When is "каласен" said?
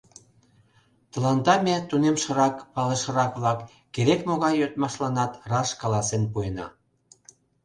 5.81-6.23